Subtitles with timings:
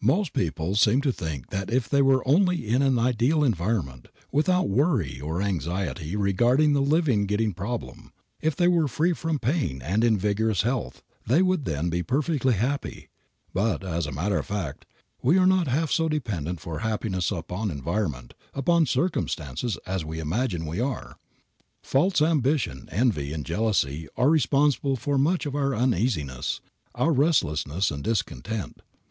[0.00, 4.70] Most people seem to think that if they were only in an ideal environment, without
[4.70, 8.10] worry or anxiety regarding the living getting problem,
[8.40, 12.54] if they were free from pain and in vigorous health, they would then be perfectly
[12.54, 13.10] happy.
[13.52, 14.86] But, as a matter of fact,
[15.20, 20.64] we are not half so dependent for happiness upon environment, upon circumstances, as we imagine
[20.64, 21.18] we are.
[21.82, 26.62] False ambition, envy and jealousy are responsible for much of our uneasiness,
[26.94, 28.80] our restlessness and discontent.